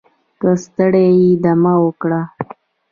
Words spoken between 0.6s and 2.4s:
ستړی یې دمه وکړه